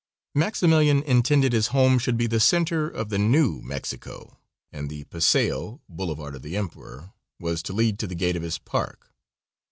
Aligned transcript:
Maximilian 0.33 1.03
intended 1.03 1.53
his 1.53 1.67
home 1.67 1.99
should 1.99 2.17
be 2.17 2.25
the 2.25 2.39
center 2.39 2.89
of 2.89 3.09
the 3.09 3.19
new 3.19 3.61
Mexico, 3.61 4.39
and 4.71 4.89
the 4.89 5.03
paseo 5.03 5.79
"Boulevard 5.87 6.33
of 6.33 6.41
the 6.41 6.57
Emperor" 6.57 7.13
was 7.39 7.61
to 7.61 7.71
lead 7.73 7.99
to 7.99 8.07
the 8.07 8.15
gate 8.15 8.35
of 8.35 8.41
his 8.41 8.57
park. 8.57 9.13